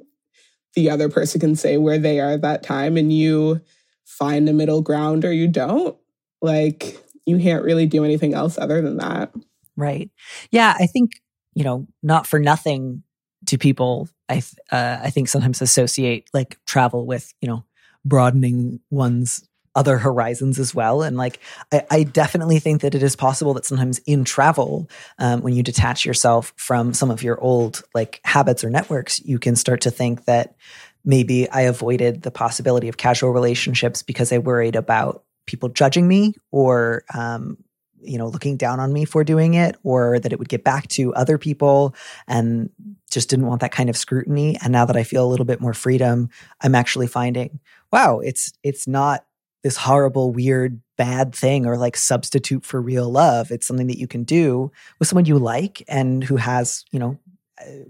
The 0.74 0.90
other 0.90 1.08
person 1.08 1.40
can 1.40 1.56
say 1.56 1.78
where 1.78 1.98
they 1.98 2.20
are 2.20 2.32
at 2.32 2.42
that 2.42 2.62
time, 2.62 2.98
and 2.98 3.10
you 3.10 3.62
find 4.04 4.46
a 4.48 4.52
middle 4.52 4.82
ground 4.82 5.24
or 5.24 5.32
you 5.32 5.48
don't. 5.48 5.96
Like, 6.42 6.98
you 7.24 7.38
can't 7.38 7.64
really 7.64 7.86
do 7.86 8.04
anything 8.04 8.34
else 8.34 8.58
other 8.58 8.82
than 8.82 8.98
that. 8.98 9.32
Right. 9.76 10.10
Yeah. 10.50 10.74
I 10.78 10.86
think, 10.86 11.12
you 11.54 11.64
know, 11.64 11.86
not 12.02 12.26
for 12.26 12.38
nothing 12.38 13.02
to 13.46 13.56
people, 13.56 14.08
I, 14.28 14.42
uh, 14.70 14.98
I 15.02 15.10
think 15.10 15.28
sometimes 15.28 15.62
associate 15.62 16.28
like 16.34 16.58
travel 16.66 17.06
with, 17.06 17.32
you 17.40 17.48
know, 17.48 17.64
broadening 18.04 18.80
one's 18.90 19.48
other 19.74 19.98
horizons 19.98 20.58
as 20.58 20.74
well. 20.74 21.02
And 21.02 21.16
like, 21.16 21.38
I, 21.72 21.84
I, 21.90 22.02
definitely 22.02 22.58
think 22.58 22.80
that 22.80 22.94
it 22.94 23.02
is 23.02 23.14
possible 23.14 23.54
that 23.54 23.64
sometimes 23.64 23.98
in 24.00 24.24
travel, 24.24 24.90
um, 25.18 25.42
when 25.42 25.54
you 25.54 25.62
detach 25.62 26.04
yourself 26.04 26.52
from 26.56 26.92
some 26.92 27.10
of 27.10 27.22
your 27.22 27.40
old 27.40 27.82
like 27.94 28.20
habits 28.24 28.64
or 28.64 28.70
networks, 28.70 29.20
you 29.20 29.38
can 29.38 29.54
start 29.54 29.82
to 29.82 29.90
think 29.90 30.24
that 30.24 30.56
maybe 31.04 31.48
I 31.50 31.62
avoided 31.62 32.22
the 32.22 32.32
possibility 32.32 32.88
of 32.88 32.96
casual 32.96 33.30
relationships 33.30 34.02
because 34.02 34.32
I 34.32 34.38
worried 34.38 34.74
about 34.74 35.24
people 35.46 35.68
judging 35.68 36.08
me 36.08 36.34
or, 36.50 37.04
um, 37.14 37.56
you 38.02 38.18
know, 38.18 38.28
looking 38.28 38.56
down 38.56 38.80
on 38.80 38.92
me 38.92 39.04
for 39.04 39.24
doing 39.24 39.54
it 39.54 39.76
or 39.82 40.18
that 40.18 40.32
it 40.32 40.38
would 40.38 40.48
get 40.48 40.64
back 40.64 40.88
to 40.88 41.14
other 41.14 41.38
people 41.38 41.94
and 42.26 42.70
just 43.10 43.28
didn't 43.28 43.46
want 43.46 43.60
that 43.60 43.72
kind 43.72 43.90
of 43.90 43.96
scrutiny. 43.96 44.56
And 44.62 44.72
now 44.72 44.84
that 44.84 44.96
I 44.96 45.04
feel 45.04 45.24
a 45.24 45.28
little 45.28 45.44
bit 45.44 45.60
more 45.60 45.74
freedom, 45.74 46.30
I'm 46.60 46.74
actually 46.74 47.06
finding, 47.06 47.60
wow, 47.92 48.20
it's 48.20 48.52
it's 48.62 48.86
not 48.86 49.24
this 49.62 49.76
horrible, 49.76 50.32
weird, 50.32 50.80
bad 50.96 51.34
thing 51.34 51.66
or 51.66 51.76
like 51.76 51.96
substitute 51.96 52.64
for 52.64 52.80
real 52.80 53.10
love. 53.10 53.50
It's 53.50 53.66
something 53.66 53.86
that 53.86 53.98
you 53.98 54.06
can 54.06 54.24
do 54.24 54.70
with 54.98 55.08
someone 55.08 55.24
you 55.24 55.38
like 55.38 55.82
and 55.88 56.22
who 56.22 56.36
has, 56.36 56.84
you 56.90 56.98
know, 56.98 57.18
uh, 57.60 57.84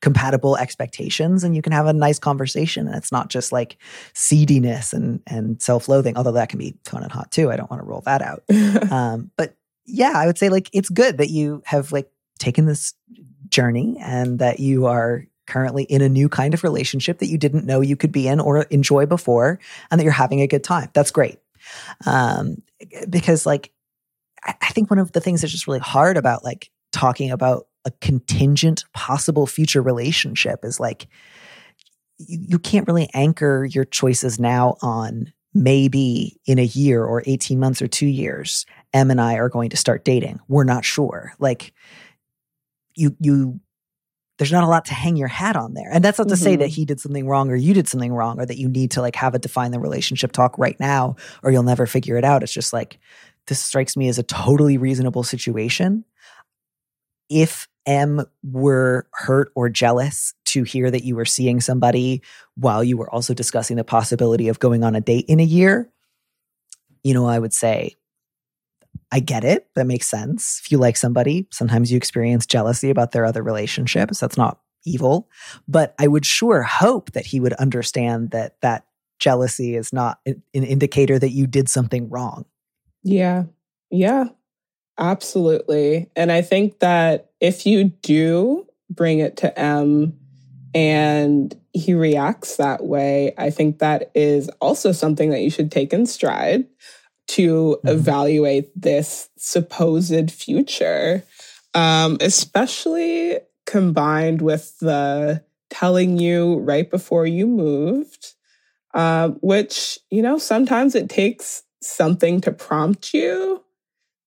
compatible 0.00 0.54
expectations 0.58 1.44
and 1.44 1.56
you 1.56 1.62
can 1.62 1.72
have 1.72 1.86
a 1.86 1.92
nice 1.94 2.18
conversation 2.18 2.86
and 2.86 2.94
it's 2.94 3.10
not 3.10 3.30
just 3.30 3.52
like 3.52 3.78
seediness 4.12 4.92
and 4.92 5.22
and 5.26 5.62
self-loathing 5.62 6.14
although 6.14 6.32
that 6.32 6.50
can 6.50 6.58
be 6.58 6.74
fun 6.84 7.02
and 7.02 7.10
hot 7.10 7.30
too 7.30 7.50
i 7.50 7.56
don't 7.56 7.70
want 7.70 7.80
to 7.80 7.86
roll 7.86 8.02
that 8.02 8.20
out 8.20 8.42
um, 8.92 9.30
but 9.38 9.56
yeah 9.86 10.12
i 10.14 10.26
would 10.26 10.36
say 10.36 10.50
like 10.50 10.68
it's 10.74 10.90
good 10.90 11.16
that 11.16 11.30
you 11.30 11.62
have 11.64 11.90
like 11.90 12.10
taken 12.38 12.66
this 12.66 12.92
journey 13.48 13.96
and 13.98 14.40
that 14.40 14.60
you 14.60 14.84
are 14.84 15.24
currently 15.46 15.84
in 15.84 16.02
a 16.02 16.08
new 16.08 16.28
kind 16.28 16.54
of 16.54 16.62
relationship 16.62 17.18
that 17.18 17.28
you 17.28 17.38
didn't 17.38 17.66
know 17.66 17.80
you 17.80 17.96
could 17.96 18.12
be 18.12 18.28
in 18.28 18.40
or 18.40 18.62
enjoy 18.64 19.06
before 19.06 19.58
and 19.90 19.98
that 19.98 20.04
you're 20.04 20.12
having 20.12 20.40
a 20.40 20.46
good 20.46 20.64
time. 20.64 20.88
That's 20.92 21.10
great. 21.10 21.38
Um, 22.06 22.62
because 23.08 23.46
like 23.46 23.72
I, 24.44 24.68
think 24.68 24.90
one 24.90 24.98
of 24.98 25.12
the 25.12 25.20
things 25.20 25.40
that's 25.40 25.52
just 25.52 25.66
really 25.66 25.80
hard 25.80 26.16
about 26.16 26.44
like 26.44 26.70
talking 26.92 27.30
about 27.30 27.66
a 27.84 27.90
contingent 28.00 28.84
possible 28.92 29.46
future 29.46 29.82
relationship 29.82 30.64
is 30.64 30.78
like 30.78 31.08
you, 32.18 32.38
you 32.48 32.58
can't 32.58 32.86
really 32.86 33.08
anchor 33.14 33.64
your 33.64 33.84
choices 33.84 34.38
now 34.38 34.76
on 34.82 35.32
maybe 35.54 36.38
in 36.46 36.58
a 36.58 36.64
year 36.64 37.04
or 37.04 37.22
18 37.26 37.58
months 37.58 37.80
or 37.80 37.88
two 37.88 38.06
years 38.06 38.66
M 38.92 39.10
and 39.10 39.20
i 39.20 39.34
are 39.34 39.48
going 39.48 39.70
to 39.70 39.76
start 39.76 40.04
dating. 40.04 40.40
We're 40.48 40.64
not 40.64 40.84
sure. 40.84 41.32
Like 41.38 41.72
you 42.94 43.16
you 43.20 43.60
there's 44.38 44.52
not 44.52 44.64
a 44.64 44.68
lot 44.68 44.84
to 44.86 44.94
hang 44.94 45.16
your 45.16 45.28
hat 45.28 45.56
on 45.56 45.74
there 45.74 45.90
and 45.92 46.04
that's 46.04 46.18
not 46.18 46.28
to 46.28 46.34
mm-hmm. 46.34 46.42
say 46.42 46.56
that 46.56 46.66
mm-hmm. 46.66 46.74
he 46.74 46.84
did 46.84 47.00
something 47.00 47.26
wrong 47.26 47.50
or 47.50 47.56
you 47.56 47.74
did 47.74 47.88
something 47.88 48.12
wrong 48.12 48.40
or 48.40 48.46
that 48.46 48.58
you 48.58 48.68
need 48.68 48.90
to 48.90 49.00
like 49.00 49.16
have 49.16 49.34
a 49.34 49.38
define 49.38 49.70
the 49.70 49.80
relationship 49.80 50.32
talk 50.32 50.58
right 50.58 50.78
now 50.80 51.16
or 51.42 51.50
you'll 51.50 51.62
never 51.62 51.86
figure 51.86 52.16
it 52.16 52.24
out 52.24 52.42
it's 52.42 52.52
just 52.52 52.72
like 52.72 52.98
this 53.46 53.60
strikes 53.60 53.96
me 53.96 54.08
as 54.08 54.18
a 54.18 54.22
totally 54.22 54.78
reasonable 54.78 55.22
situation 55.22 56.04
if 57.28 57.68
M 57.86 58.24
were 58.42 59.06
hurt 59.12 59.52
or 59.54 59.68
jealous 59.68 60.34
to 60.46 60.62
hear 60.62 60.90
that 60.90 61.04
you 61.04 61.16
were 61.16 61.24
seeing 61.24 61.60
somebody 61.60 62.22
while 62.54 62.82
you 62.82 62.96
were 62.96 63.10
also 63.10 63.34
discussing 63.34 63.76
the 63.76 63.84
possibility 63.84 64.48
of 64.48 64.58
going 64.58 64.84
on 64.84 64.94
a 64.94 65.00
date 65.00 65.26
in 65.28 65.40
a 65.40 65.44
year, 65.44 65.90
you 67.02 67.12
know, 67.12 67.26
I 67.26 67.38
would 67.38 67.52
say, 67.52 67.96
I 69.14 69.20
get 69.20 69.44
it. 69.44 69.68
That 69.76 69.86
makes 69.86 70.08
sense. 70.08 70.60
If 70.64 70.72
you 70.72 70.78
like 70.78 70.96
somebody, 70.96 71.46
sometimes 71.52 71.92
you 71.92 71.96
experience 71.96 72.46
jealousy 72.46 72.90
about 72.90 73.12
their 73.12 73.24
other 73.24 73.44
relationships. 73.44 74.18
That's 74.18 74.36
not 74.36 74.58
evil. 74.84 75.30
But 75.68 75.94
I 76.00 76.08
would 76.08 76.26
sure 76.26 76.62
hope 76.62 77.12
that 77.12 77.24
he 77.24 77.38
would 77.38 77.52
understand 77.52 78.32
that 78.32 78.60
that 78.60 78.86
jealousy 79.20 79.76
is 79.76 79.92
not 79.92 80.18
an 80.26 80.42
indicator 80.52 81.16
that 81.16 81.30
you 81.30 81.46
did 81.46 81.68
something 81.68 82.10
wrong. 82.10 82.44
Yeah. 83.04 83.44
Yeah. 83.88 84.24
Absolutely. 84.98 86.10
And 86.16 86.32
I 86.32 86.42
think 86.42 86.80
that 86.80 87.30
if 87.40 87.66
you 87.66 87.84
do 87.84 88.66
bring 88.90 89.20
it 89.20 89.36
to 89.38 89.56
M 89.56 90.18
and 90.74 91.56
he 91.72 91.94
reacts 91.94 92.56
that 92.56 92.82
way, 92.82 93.32
I 93.38 93.50
think 93.50 93.78
that 93.78 94.10
is 94.12 94.48
also 94.60 94.90
something 94.90 95.30
that 95.30 95.40
you 95.40 95.50
should 95.50 95.70
take 95.70 95.92
in 95.92 96.04
stride 96.04 96.66
to 97.28 97.78
mm-hmm. 97.78 97.88
evaluate 97.88 98.70
this 98.80 99.28
supposed 99.36 100.30
future, 100.30 101.24
um, 101.74 102.18
especially 102.20 103.38
combined 103.66 104.42
with 104.42 104.78
the 104.78 105.42
telling 105.70 106.18
you 106.18 106.58
right 106.58 106.90
before 106.90 107.26
you 107.26 107.46
moved, 107.46 108.34
uh, 108.92 109.30
which, 109.40 109.98
you 110.10 110.22
know, 110.22 110.38
sometimes 110.38 110.94
it 110.94 111.08
takes 111.08 111.62
something 111.82 112.40
to 112.40 112.52
prompt 112.52 113.12
you 113.12 113.62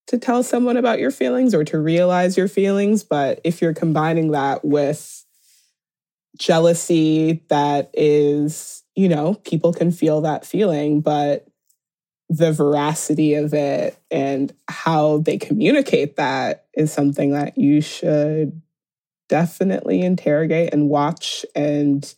to 0.07 0.17
tell 0.17 0.41
someone 0.41 0.77
about 0.77 0.99
your 0.99 1.11
feelings 1.11 1.53
or 1.53 1.63
to 1.65 1.79
realize 1.79 2.37
your 2.37 2.47
feelings. 2.47 3.03
But 3.03 3.41
if 3.43 3.61
you're 3.61 3.73
combining 3.73 4.31
that 4.31 4.63
with 4.63 5.25
jealousy, 6.37 7.43
that 7.49 7.91
is, 7.93 8.83
you 8.95 9.09
know, 9.09 9.35
people 9.35 9.73
can 9.73 9.91
feel 9.91 10.21
that 10.21 10.45
feeling, 10.45 11.01
but 11.01 11.47
the 12.29 12.51
veracity 12.51 13.35
of 13.35 13.53
it 13.53 13.97
and 14.11 14.53
how 14.67 15.19
they 15.19 15.37
communicate 15.37 16.17
that 16.17 16.65
is 16.73 16.91
something 16.91 17.31
that 17.31 17.57
you 17.57 17.81
should 17.81 18.61
definitely 19.29 20.01
interrogate 20.01 20.73
and 20.73 20.89
watch 20.89 21.45
and 21.55 22.13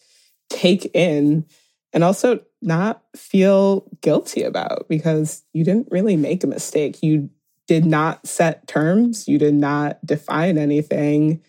take 0.50 0.90
in 0.96 1.46
and 1.94 2.04
also 2.04 2.40
not 2.62 3.04
feel 3.16 3.88
guilty 4.02 4.44
about 4.44 4.88
because 4.90 5.44
you 5.54 5.64
didn't 5.64 5.88
really 5.92 6.16
make 6.16 6.44
a 6.44 6.48
mistake. 6.48 7.02
You 7.02 7.30
did 7.68 7.86
not 7.86 8.28
set 8.28 8.68
terms, 8.68 9.28
you 9.28 9.38
did 9.38 9.54
not 9.54 10.04
define 10.06 10.58
anything. 10.58 11.42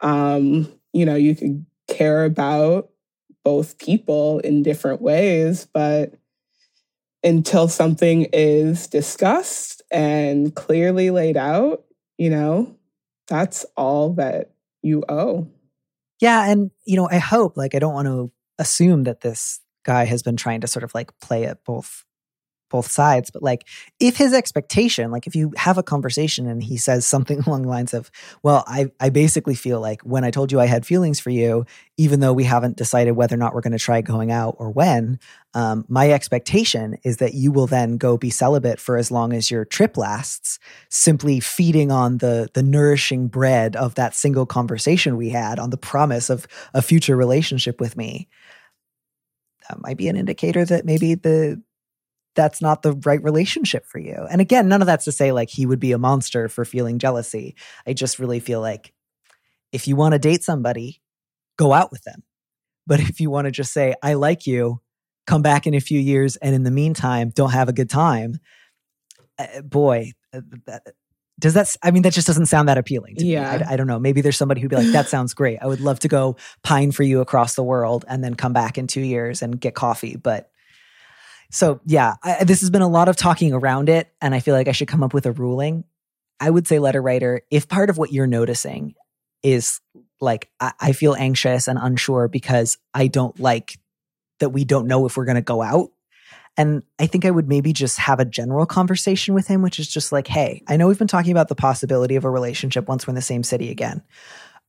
Um, 0.00 0.72
you 0.92 1.04
know, 1.04 1.14
you 1.14 1.36
could 1.36 1.66
care 1.88 2.24
about 2.24 2.90
both 3.44 3.78
people 3.78 4.38
in 4.40 4.62
different 4.62 5.00
ways, 5.00 5.66
but 5.72 6.14
until 7.22 7.68
something 7.68 8.26
is 8.32 8.86
discussed 8.86 9.82
and 9.90 10.54
clearly 10.54 11.10
laid 11.10 11.36
out, 11.36 11.84
you 12.18 12.30
know, 12.30 12.76
that's 13.28 13.64
all 13.76 14.14
that 14.14 14.52
you 14.82 15.04
owe. 15.08 15.46
Yeah. 16.20 16.50
And, 16.50 16.70
you 16.84 16.96
know, 16.96 17.08
I 17.10 17.18
hope, 17.18 17.56
like, 17.56 17.74
I 17.74 17.78
don't 17.78 17.94
want 17.94 18.08
to 18.08 18.30
assume 18.58 19.04
that 19.04 19.20
this 19.20 19.60
guy 19.84 20.04
has 20.04 20.22
been 20.22 20.36
trying 20.36 20.60
to 20.60 20.66
sort 20.66 20.84
of 20.84 20.94
like 20.94 21.18
play 21.20 21.44
it 21.44 21.58
both 21.64 22.04
both 22.70 22.90
sides 22.90 23.30
but 23.30 23.42
like 23.42 23.66
if 23.98 24.16
his 24.16 24.32
expectation 24.32 25.10
like 25.10 25.26
if 25.26 25.34
you 25.34 25.52
have 25.56 25.76
a 25.76 25.82
conversation 25.82 26.46
and 26.46 26.62
he 26.62 26.76
says 26.76 27.04
something 27.04 27.40
along 27.46 27.62
the 27.62 27.68
lines 27.68 27.92
of 27.92 28.10
well 28.42 28.64
i 28.66 28.90
i 29.00 29.10
basically 29.10 29.54
feel 29.54 29.80
like 29.80 30.00
when 30.02 30.24
i 30.24 30.30
told 30.30 30.50
you 30.50 30.58
i 30.58 30.66
had 30.66 30.86
feelings 30.86 31.20
for 31.20 31.30
you 31.30 31.64
even 31.96 32.20
though 32.20 32.32
we 32.32 32.44
haven't 32.44 32.76
decided 32.76 33.12
whether 33.12 33.34
or 33.34 33.38
not 33.38 33.54
we're 33.54 33.60
going 33.60 33.72
to 33.72 33.78
try 33.78 34.00
going 34.00 34.30
out 34.30 34.54
or 34.58 34.70
when 34.70 35.18
um, 35.52 35.84
my 35.88 36.12
expectation 36.12 36.96
is 37.02 37.16
that 37.16 37.34
you 37.34 37.50
will 37.50 37.66
then 37.66 37.96
go 37.96 38.16
be 38.16 38.30
celibate 38.30 38.78
for 38.78 38.96
as 38.96 39.10
long 39.10 39.32
as 39.32 39.50
your 39.50 39.64
trip 39.64 39.96
lasts 39.96 40.60
simply 40.88 41.40
feeding 41.40 41.90
on 41.90 42.18
the 42.18 42.48
the 42.54 42.62
nourishing 42.62 43.26
bread 43.26 43.74
of 43.74 43.96
that 43.96 44.14
single 44.14 44.46
conversation 44.46 45.16
we 45.16 45.30
had 45.30 45.58
on 45.58 45.70
the 45.70 45.76
promise 45.76 46.30
of 46.30 46.46
a 46.72 46.82
future 46.82 47.16
relationship 47.16 47.80
with 47.80 47.96
me. 47.96 48.28
That 49.68 49.80
might 49.80 49.96
be 49.96 50.08
an 50.08 50.16
indicator 50.16 50.64
that 50.64 50.84
maybe 50.84 51.14
the 51.14 51.60
that's 52.34 52.62
not 52.62 52.82
the 52.82 52.92
right 53.04 53.22
relationship 53.22 53.86
for 53.86 53.98
you. 53.98 54.26
And 54.30 54.40
again, 54.40 54.68
none 54.68 54.82
of 54.82 54.86
that's 54.86 55.04
to 55.06 55.12
say 55.12 55.32
like 55.32 55.50
he 55.50 55.66
would 55.66 55.80
be 55.80 55.92
a 55.92 55.98
monster 55.98 56.48
for 56.48 56.64
feeling 56.64 56.98
jealousy. 56.98 57.56
I 57.86 57.92
just 57.92 58.18
really 58.18 58.40
feel 58.40 58.60
like 58.60 58.92
if 59.72 59.88
you 59.88 59.96
want 59.96 60.12
to 60.12 60.18
date 60.18 60.44
somebody, 60.44 61.00
go 61.56 61.72
out 61.72 61.90
with 61.90 62.02
them. 62.02 62.22
But 62.86 63.00
if 63.00 63.20
you 63.20 63.30
want 63.30 63.46
to 63.46 63.50
just 63.50 63.72
say, 63.72 63.94
I 64.02 64.14
like 64.14 64.46
you, 64.46 64.80
come 65.26 65.42
back 65.42 65.66
in 65.66 65.74
a 65.74 65.80
few 65.80 66.00
years, 66.00 66.36
and 66.36 66.54
in 66.54 66.64
the 66.64 66.70
meantime, 66.70 67.30
don't 67.30 67.52
have 67.52 67.68
a 67.68 67.72
good 67.72 67.90
time, 67.90 68.38
uh, 69.38 69.60
boy, 69.62 70.12
uh, 70.32 70.40
that, 70.66 70.82
does 71.38 71.54
that, 71.54 71.74
I 71.82 71.90
mean, 71.90 72.02
that 72.02 72.12
just 72.12 72.26
doesn't 72.26 72.46
sound 72.46 72.68
that 72.68 72.78
appealing 72.78 73.16
to 73.16 73.24
yeah. 73.24 73.58
me. 73.58 73.64
I, 73.64 73.72
I 73.72 73.76
don't 73.76 73.86
know. 73.86 73.98
Maybe 73.98 74.20
there's 74.20 74.36
somebody 74.36 74.60
who'd 74.60 74.70
be 74.70 74.76
like, 74.76 74.92
that 74.92 75.08
sounds 75.08 75.34
great. 75.34 75.58
I 75.60 75.66
would 75.66 75.80
love 75.80 76.00
to 76.00 76.08
go 76.08 76.36
pine 76.62 76.92
for 76.92 77.02
you 77.02 77.20
across 77.20 77.54
the 77.54 77.62
world 77.62 78.04
and 78.08 78.22
then 78.24 78.34
come 78.34 78.52
back 78.52 78.76
in 78.76 78.86
two 78.86 79.00
years 79.00 79.40
and 79.40 79.60
get 79.60 79.74
coffee. 79.74 80.16
But 80.16 80.50
so 81.50 81.80
yeah, 81.84 82.14
I, 82.22 82.44
this 82.44 82.60
has 82.60 82.70
been 82.70 82.82
a 82.82 82.88
lot 82.88 83.08
of 83.08 83.16
talking 83.16 83.52
around 83.52 83.88
it, 83.88 84.12
and 84.20 84.34
I 84.34 84.40
feel 84.40 84.54
like 84.54 84.68
I 84.68 84.72
should 84.72 84.88
come 84.88 85.02
up 85.02 85.12
with 85.12 85.26
a 85.26 85.32
ruling. 85.32 85.84
I 86.38 86.48
would 86.48 86.66
say, 86.66 86.78
letter 86.78 87.02
writer, 87.02 87.42
if 87.50 87.68
part 87.68 87.90
of 87.90 87.98
what 87.98 88.12
you're 88.12 88.26
noticing 88.26 88.94
is 89.42 89.80
like 90.20 90.50
I, 90.60 90.72
I 90.80 90.92
feel 90.92 91.14
anxious 91.14 91.68
and 91.68 91.78
unsure 91.80 92.28
because 92.28 92.78
I 92.94 93.08
don't 93.08 93.38
like 93.38 93.78
that 94.38 94.50
we 94.50 94.64
don't 94.64 94.86
know 94.86 95.06
if 95.06 95.16
we're 95.16 95.26
going 95.26 95.36
to 95.36 95.42
go 95.42 95.62
out. 95.62 95.90
And 96.56 96.82
I 96.98 97.06
think 97.06 97.24
I 97.24 97.30
would 97.30 97.48
maybe 97.48 97.72
just 97.72 97.98
have 97.98 98.20
a 98.20 98.24
general 98.24 98.66
conversation 98.66 99.34
with 99.34 99.46
him, 99.46 99.62
which 99.62 99.78
is 99.78 99.88
just 99.88 100.12
like, 100.12 100.26
hey, 100.26 100.62
I 100.66 100.76
know 100.76 100.88
we've 100.88 100.98
been 100.98 101.06
talking 101.06 101.30
about 101.30 101.48
the 101.48 101.54
possibility 101.54 102.16
of 102.16 102.24
a 102.24 102.30
relationship 102.30 102.88
once 102.88 103.06
we're 103.06 103.12
in 103.12 103.16
the 103.16 103.22
same 103.22 103.42
city 103.42 103.70
again. 103.70 104.02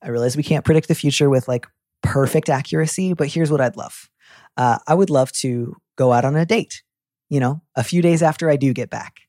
I 0.02 0.10
realize 0.10 0.38
we 0.38 0.44
can't 0.44 0.66
predict 0.66 0.88
the 0.88 0.96
future 0.96 1.30
with 1.30 1.48
like 1.48 1.68
perfect 2.04 2.50
accuracy, 2.50 3.14
but 3.14 3.28
here's 3.28 3.52
what 3.52 3.62
I'd 3.62 3.78
love. 3.78 4.10
Uh, 4.58 4.78
I 4.88 4.94
would 4.94 5.10
love 5.10 5.32
to 5.34 5.76
go 5.95 6.12
out 6.13 6.25
on 6.25 6.36
a 6.36 6.45
date, 6.45 6.83
you 7.29 7.39
know, 7.39 7.62
a 7.75 7.83
few 7.83 8.01
days 8.01 8.24
after 8.24 8.50
I 8.50 8.55
do 8.55 8.74
get 8.74 8.89
back. 8.89 9.21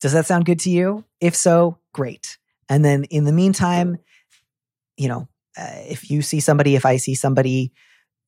Does 0.00 0.12
that 0.12 0.26
sound 0.26 0.44
good 0.44 0.60
to 0.60 0.70
you? 0.70 1.04
If 1.20 1.34
so, 1.34 1.78
great. 1.92 2.38
And 2.68 2.84
then 2.84 3.04
in 3.04 3.24
the 3.24 3.32
meantime, 3.32 3.98
you 4.96 5.08
know, 5.08 5.28
uh, 5.56 5.82
if 5.88 6.10
you 6.10 6.22
see 6.22 6.40
somebody, 6.40 6.74
if 6.74 6.84
I 6.84 6.96
see 6.96 7.14
somebody, 7.14 7.72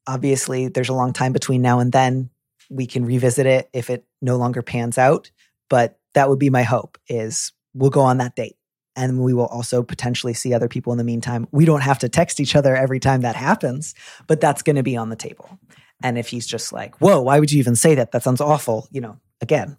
obviously 0.07 0.69
there's 0.69 0.89
a 0.89 0.95
long 0.95 1.13
time 1.13 1.33
between 1.33 1.63
now 1.63 1.81
and 1.81 1.93
then. 1.93 2.31
We 2.71 2.87
can 2.87 3.05
revisit 3.05 3.47
it 3.47 3.69
if 3.73 3.91
it 3.91 4.05
no 4.21 4.37
longer 4.37 4.63
pans 4.63 4.99
out. 4.99 5.31
But 5.69 5.99
that 6.15 6.29
would 6.29 6.39
be 6.39 6.51
my 6.51 6.63
hope 6.63 6.99
is 7.09 7.53
we'll 7.75 7.91
go 7.91 8.01
on 8.01 8.19
that 8.19 8.37
date. 8.37 8.57
And 8.95 9.23
we 9.23 9.35
will 9.35 9.47
also 9.47 9.83
potentially 9.83 10.33
see 10.33 10.55
other 10.55 10.69
people 10.69 10.93
in 10.93 10.99
the 10.99 11.05
meantime. 11.05 11.47
We 11.53 11.67
don't 11.67 11.83
have 11.83 11.99
to 11.99 12.09
text 12.09 12.41
each 12.41 12.57
other 12.57 12.75
every 12.75 12.99
time 12.99 13.21
that 13.21 13.37
happens, 13.37 13.95
but 14.27 14.41
that's 14.41 14.63
going 14.63 14.77
to 14.77 14.83
be 14.83 14.97
on 14.97 15.11
the 15.11 15.17
table. 15.17 15.59
And 16.03 16.19
if 16.19 16.29
he's 16.29 16.47
just 16.47 16.73
like, 16.73 17.01
whoa, 17.01 17.21
why 17.21 17.41
would 17.41 17.51
you 17.51 17.59
even 17.59 17.77
say 17.77 17.95
that? 17.95 18.13
That 18.13 18.23
sounds 18.23 18.41
awful. 18.41 18.89
You 18.91 19.01
know, 19.01 19.19
again, 19.41 19.79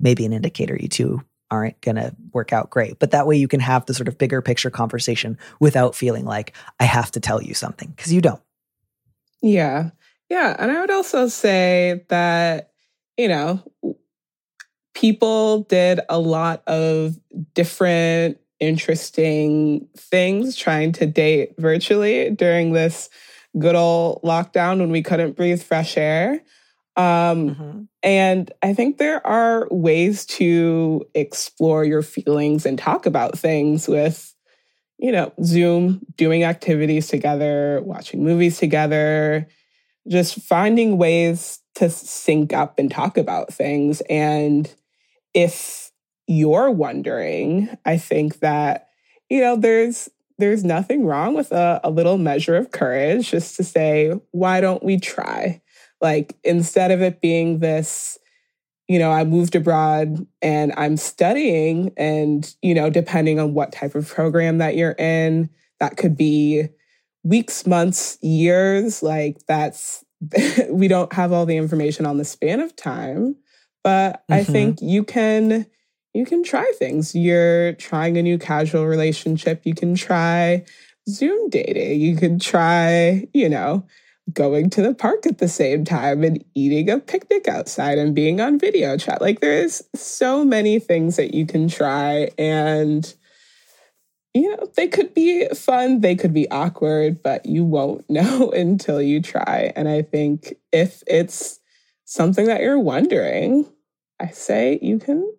maybe 0.00 0.24
an 0.24 0.32
indicator 0.32 0.76
you 0.78 0.88
two 0.88 1.22
aren't 1.50 1.80
going 1.80 1.96
to 1.96 2.14
work 2.32 2.52
out 2.52 2.70
great. 2.70 2.98
But 2.98 3.12
that 3.12 3.26
way 3.26 3.36
you 3.36 3.48
can 3.48 3.60
have 3.60 3.86
the 3.86 3.94
sort 3.94 4.08
of 4.08 4.18
bigger 4.18 4.42
picture 4.42 4.70
conversation 4.70 5.38
without 5.60 5.94
feeling 5.94 6.24
like 6.24 6.56
I 6.80 6.84
have 6.84 7.10
to 7.12 7.20
tell 7.20 7.42
you 7.42 7.54
something 7.54 7.92
because 7.94 8.12
you 8.12 8.20
don't. 8.20 8.42
Yeah. 9.40 9.90
Yeah. 10.28 10.56
And 10.58 10.70
I 10.70 10.80
would 10.80 10.90
also 10.90 11.28
say 11.28 12.04
that, 12.08 12.70
you 13.16 13.28
know, 13.28 13.62
people 14.94 15.60
did 15.64 16.00
a 16.08 16.18
lot 16.18 16.62
of 16.66 17.18
different 17.52 18.38
interesting 18.58 19.86
things 19.96 20.56
trying 20.56 20.92
to 20.92 21.06
date 21.06 21.54
virtually 21.58 22.30
during 22.30 22.72
this 22.72 23.10
good 23.58 23.74
old 23.74 24.22
lockdown 24.22 24.80
when 24.80 24.90
we 24.90 25.02
couldn't 25.02 25.36
breathe 25.36 25.62
fresh 25.62 25.96
air. 25.96 26.42
Um, 26.96 27.50
mm-hmm. 27.50 27.82
And 28.02 28.52
I 28.62 28.72
think 28.74 28.98
there 28.98 29.24
are 29.26 29.66
ways 29.70 30.26
to 30.26 31.04
explore 31.14 31.84
your 31.84 32.02
feelings 32.02 32.66
and 32.66 32.78
talk 32.78 33.06
about 33.06 33.38
things 33.38 33.88
with, 33.88 34.34
you 34.98 35.10
know, 35.10 35.32
Zoom, 35.42 36.00
doing 36.16 36.44
activities 36.44 37.08
together, 37.08 37.80
watching 37.84 38.22
movies 38.22 38.58
together, 38.58 39.48
just 40.08 40.40
finding 40.40 40.98
ways 40.98 41.60
to 41.76 41.90
sync 41.90 42.52
up 42.52 42.78
and 42.78 42.90
talk 42.90 43.16
about 43.16 43.52
things. 43.52 44.00
And 44.08 44.72
if 45.32 45.90
you're 46.26 46.70
wondering, 46.70 47.76
I 47.84 47.96
think 47.96 48.38
that, 48.38 48.88
you 49.28 49.40
know, 49.40 49.56
there's 49.56 50.08
there's 50.38 50.64
nothing 50.64 51.04
wrong 51.06 51.34
with 51.34 51.52
a, 51.52 51.80
a 51.84 51.90
little 51.90 52.18
measure 52.18 52.56
of 52.56 52.70
courage 52.70 53.30
just 53.30 53.56
to 53.56 53.64
say, 53.64 54.12
why 54.32 54.60
don't 54.60 54.82
we 54.82 54.98
try? 54.98 55.60
Like 56.00 56.36
instead 56.44 56.90
of 56.90 57.02
it 57.02 57.20
being 57.20 57.60
this, 57.60 58.18
you 58.88 58.98
know, 58.98 59.10
I 59.10 59.24
moved 59.24 59.54
abroad 59.54 60.26
and 60.42 60.72
I'm 60.76 60.96
studying, 60.96 61.92
and, 61.96 62.54
you 62.60 62.74
know, 62.74 62.90
depending 62.90 63.38
on 63.40 63.54
what 63.54 63.72
type 63.72 63.94
of 63.94 64.08
program 64.08 64.58
that 64.58 64.76
you're 64.76 64.96
in, 64.98 65.48
that 65.80 65.96
could 65.96 66.16
be 66.16 66.68
weeks, 67.22 67.66
months, 67.66 68.18
years. 68.20 69.02
Like 69.02 69.38
that's, 69.46 70.04
we 70.68 70.88
don't 70.88 71.12
have 71.14 71.32
all 71.32 71.46
the 71.46 71.56
information 71.56 72.04
on 72.04 72.18
the 72.18 72.24
span 72.24 72.60
of 72.60 72.76
time. 72.76 73.36
But 73.82 74.22
mm-hmm. 74.22 74.34
I 74.34 74.44
think 74.44 74.82
you 74.82 75.04
can 75.04 75.66
you 76.14 76.24
can 76.24 76.44
try 76.44 76.72
things. 76.78 77.14
You're 77.14 77.72
trying 77.72 78.16
a 78.16 78.22
new 78.22 78.38
casual 78.38 78.86
relationship. 78.86 79.62
You 79.64 79.74
can 79.74 79.96
try 79.96 80.64
Zoom 81.08 81.50
dating. 81.50 82.00
You 82.00 82.16
can 82.16 82.38
try, 82.38 83.26
you 83.34 83.48
know, 83.48 83.84
going 84.32 84.70
to 84.70 84.80
the 84.80 84.94
park 84.94 85.26
at 85.26 85.38
the 85.38 85.48
same 85.48 85.84
time 85.84 86.22
and 86.22 86.42
eating 86.54 86.88
a 86.88 86.98
picnic 86.98 87.48
outside 87.48 87.98
and 87.98 88.14
being 88.14 88.40
on 88.40 88.58
video 88.58 88.96
chat. 88.96 89.20
Like 89.20 89.40
there's 89.40 89.82
so 89.94 90.44
many 90.44 90.78
things 90.78 91.16
that 91.16 91.34
you 91.34 91.46
can 91.46 91.68
try 91.68 92.30
and 92.38 93.12
you 94.36 94.50
know, 94.50 94.68
they 94.74 94.88
could 94.88 95.14
be 95.14 95.46
fun, 95.50 96.00
they 96.00 96.16
could 96.16 96.34
be 96.34 96.50
awkward, 96.50 97.22
but 97.22 97.46
you 97.46 97.64
won't 97.64 98.08
know 98.10 98.50
until 98.50 99.00
you 99.00 99.20
try. 99.20 99.72
And 99.76 99.88
I 99.88 100.02
think 100.02 100.54
if 100.72 101.02
it's 101.06 101.60
something 102.04 102.46
that 102.46 102.60
you're 102.60 102.78
wondering, 102.78 103.66
I 104.20 104.28
say 104.28 104.78
you 104.82 104.98
can 104.98 105.32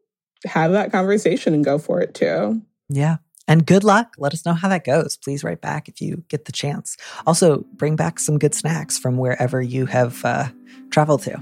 have 0.45 0.71
that 0.71 0.91
conversation 0.91 1.53
and 1.53 1.63
go 1.63 1.77
for 1.77 2.01
it 2.01 2.13
too. 2.13 2.61
Yeah. 2.89 3.17
And 3.47 3.65
good 3.65 3.83
luck. 3.83 4.15
Let 4.17 4.33
us 4.33 4.45
know 4.45 4.53
how 4.53 4.69
that 4.69 4.83
goes. 4.83 5.17
Please 5.17 5.43
write 5.43 5.61
back 5.61 5.87
if 5.87 6.01
you 6.01 6.23
get 6.29 6.45
the 6.45 6.51
chance. 6.51 6.97
Also, 7.27 7.65
bring 7.73 7.95
back 7.95 8.19
some 8.19 8.39
good 8.39 8.55
snacks 8.55 8.97
from 8.97 9.17
wherever 9.17 9.61
you 9.61 9.85
have 9.85 10.25
uh, 10.25 10.47
traveled 10.89 11.21
to. 11.23 11.41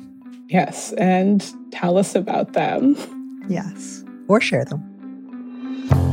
Yes. 0.50 0.92
And 0.94 1.46
tell 1.72 1.98
us 1.98 2.16
about 2.16 2.54
them. 2.54 2.98
Yes. 3.48 4.04
Or 4.28 4.42
share 4.42 4.66
them. 4.66 6.13